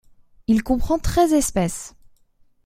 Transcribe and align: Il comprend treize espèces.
Il 0.47 0.63
comprend 0.63 0.97
treize 0.97 1.31
espèces. 1.31 1.93